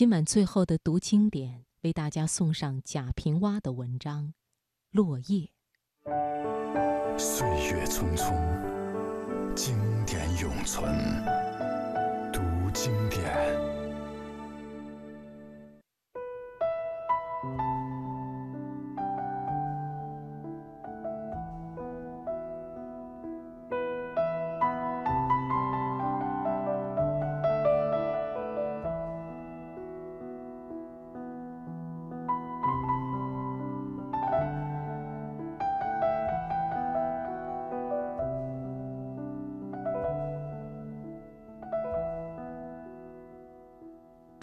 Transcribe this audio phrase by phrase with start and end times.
[0.00, 4.28] 今晚最后的读经典，为大家送上贾平凹的文章
[4.92, 5.50] 《落叶》。
[7.18, 9.76] 岁月匆匆，经
[10.06, 10.90] 典永存。
[12.32, 12.40] 读
[12.72, 13.79] 经典。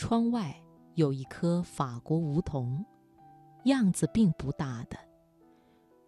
[0.09, 0.55] 窗外
[0.95, 2.85] 有一棵法国梧桐，
[3.65, 4.97] 样子并不大的。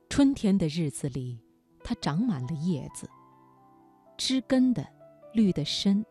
[0.10, 1.38] 春天的日子里，
[1.84, 3.10] 它长满了叶子，
[4.18, 4.88] 枝根的
[5.34, 6.06] 绿得深，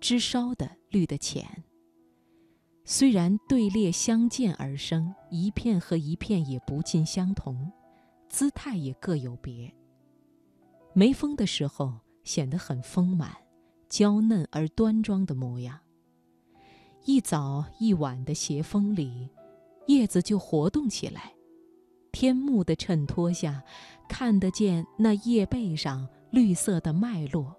[0.00, 1.46] 枝梢的绿得浅。
[2.84, 7.70] 虽然队列相间而生，一片和一片也不尽相同，
[8.28, 9.72] 姿态也各有别。
[10.92, 13.30] 没风的时候，显得很丰满、
[13.88, 15.78] 娇嫩而端庄的模样。
[17.04, 19.28] 一早一晚的斜风里，
[19.86, 21.34] 叶子就活动起来。
[22.12, 23.64] 天幕的衬托下，
[24.08, 27.56] 看得见那叶背上绿色的脉络，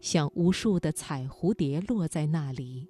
[0.00, 2.86] 像无数的彩蝴蝶落在那里，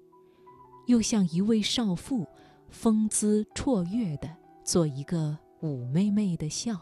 [0.87, 2.27] 又像一位少妇，
[2.67, 4.35] 风姿绰约地
[4.65, 6.77] 做一个妩媚媚的笑。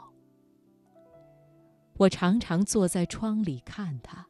[1.98, 4.26] 我常常坐在窗里看它，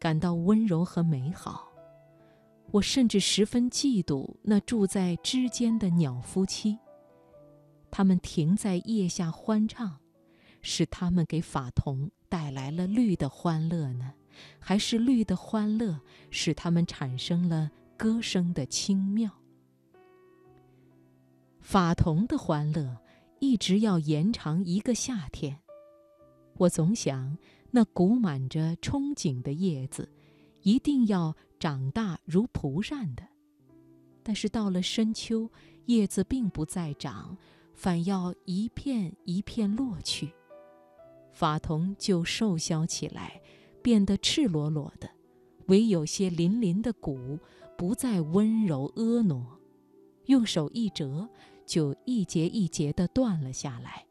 [0.00, 1.69] 感到温柔和美好。
[2.72, 6.78] 我甚至十分嫉妒那住在枝间的鸟夫妻。
[7.90, 9.98] 他们停在叶下欢唱，
[10.62, 14.14] 是他们给法桐带来了绿的欢乐呢，
[14.60, 19.28] 还是绿的欢乐使他们产生了歌声的轻妙？
[21.60, 22.96] 法桐的欢乐
[23.40, 25.58] 一直要延长一个夏天。
[26.58, 27.36] 我总想，
[27.72, 30.08] 那鼓满着憧憬的叶子，
[30.62, 31.34] 一定要。
[31.60, 33.22] 长大如蒲扇的，
[34.22, 35.50] 但是到了深秋，
[35.84, 37.36] 叶子并不再长，
[37.74, 40.32] 反要一片一片落去，
[41.30, 43.42] 法桐就瘦削起来，
[43.82, 45.10] 变得赤裸裸的，
[45.66, 47.38] 唯有些鳞鳞的骨
[47.76, 49.58] 不再温柔婀娜，
[50.26, 51.28] 用手一折，
[51.66, 54.06] 就一节一节地断了下来。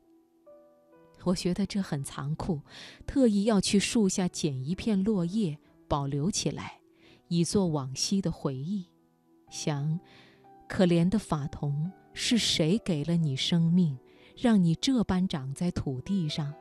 [1.24, 2.62] 我觉得这很残酷，
[3.08, 5.58] 特意要去树下捡一片落叶，
[5.88, 6.79] 保留起来。
[7.30, 8.86] 以作往昔的回忆，
[9.50, 10.00] 想，
[10.68, 13.98] 可怜的法桐，是谁给了你生命，
[14.36, 16.54] 让你这般长在土地上？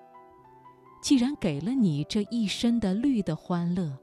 [1.02, 3.98] 既然给了你这一身的绿的欢乐，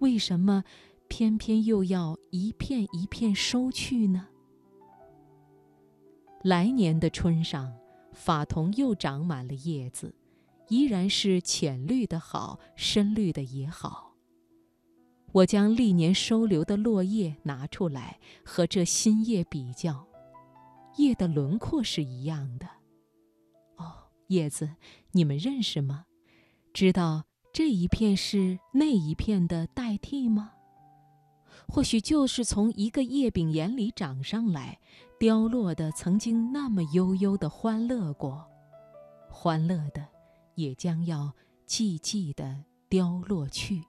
[0.00, 0.62] 为什么
[1.08, 4.28] 偏偏又要一片一片收去呢？
[6.42, 7.72] 来年的春上，
[8.12, 10.14] 法桐又长满了叶子，
[10.68, 14.13] 依然是浅绿的好，深绿的也好。
[15.34, 20.06] 我将历年收留的落叶拿出来和这新叶比较，
[20.96, 22.68] 叶的轮廓是一样的。
[23.74, 23.92] 哦，
[24.28, 24.76] 叶子，
[25.10, 26.04] 你们认识吗？
[26.72, 30.52] 知道这一片是那一片的代替吗？
[31.66, 34.78] 或许就是从一个叶柄眼里长上来，
[35.18, 38.46] 凋落的曾经那么悠悠的欢乐过，
[39.28, 40.06] 欢乐的
[40.54, 41.34] 也将要
[41.66, 43.82] 寂寂的凋落去。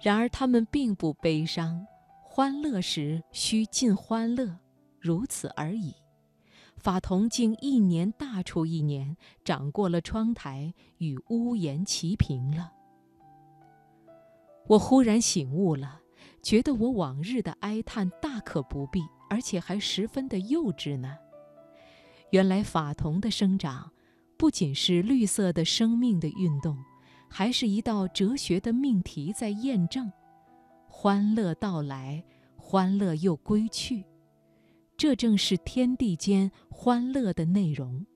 [0.00, 1.86] 然而他们并不悲伤，
[2.22, 4.58] 欢乐时须尽欢乐，
[5.00, 5.94] 如此而已。
[6.76, 12.72] 法桐竟一年大出一年，长过了窗台，与屋檐齐平了。
[14.66, 16.00] 我忽然醒悟了，
[16.42, 19.00] 觉得我往日的哀叹大可不必，
[19.30, 21.16] 而且还十分的幼稚呢。
[22.30, 23.92] 原来法桐的生长，
[24.36, 26.76] 不仅是绿色的生命的运动。
[27.28, 30.12] 还是一道哲学的命题在验证：
[30.88, 32.24] 欢乐到来，
[32.56, 34.04] 欢乐又归去，
[34.96, 38.06] 这正是天地间欢乐的内容。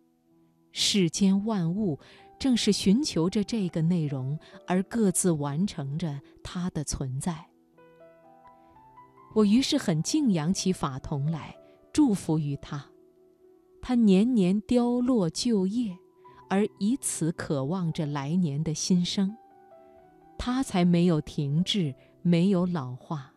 [0.71, 1.99] 世间万物
[2.39, 7.49] 正是寻求着这个内容而各自完成着它的存在。
[9.35, 11.57] 我于是很敬仰起法桐来，
[11.93, 12.87] 祝福于他，
[13.83, 15.99] 他年年凋落旧叶。
[16.49, 19.37] 而以此渴望着来年的新生，
[20.39, 23.33] 它才没有停滞，没有老化，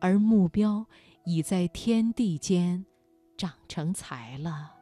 [0.00, 0.86] 而目标
[1.24, 2.84] 已在天地间
[3.36, 4.73] 长成才了。